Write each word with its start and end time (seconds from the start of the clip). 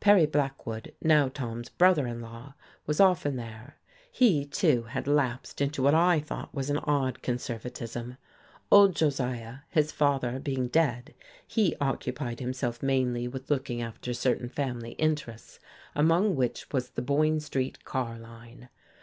Perry 0.00 0.24
Blackwood, 0.24 0.94
now 1.02 1.28
Tom's 1.28 1.68
brother 1.68 2.06
in 2.06 2.22
law, 2.22 2.54
was 2.86 3.00
often 3.00 3.36
there. 3.36 3.76
He, 4.10 4.46
too, 4.46 4.84
had 4.84 5.06
lapsed 5.06 5.60
into 5.60 5.82
what 5.82 5.92
I 5.94 6.20
thought 6.20 6.54
was 6.54 6.70
an 6.70 6.78
odd 6.84 7.20
conservatism. 7.20 8.16
Old 8.72 8.96
Josiah, 8.96 9.56
his 9.68 9.92
father, 9.92 10.38
being 10.38 10.68
dead, 10.68 11.12
he 11.46 11.76
occupied 11.82 12.40
himself 12.40 12.82
mainly 12.82 13.28
with 13.28 13.50
looking 13.50 13.82
after 13.82 14.14
certain 14.14 14.48
family 14.48 14.92
interests, 14.92 15.60
among 15.94 16.34
which 16.34 16.72
was 16.72 16.88
the 16.88 17.02
Boyne 17.02 17.38
Street 17.38 17.84
car 17.84 18.18
line. 18.18 18.70